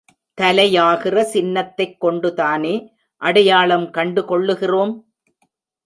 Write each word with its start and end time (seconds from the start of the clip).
தலையாகிற 0.41 1.21
சின்னத்தைக் 1.21 1.99
கொண்டுதானே 1.99 2.93
அடையாளம் 3.21 3.89
கண்டு 3.91 4.21
கொள்ளுகிறோம்? 4.21 4.93